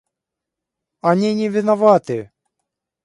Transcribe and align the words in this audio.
Они 1.09 1.35
не 1.35 1.47
виноваты. 1.57 2.31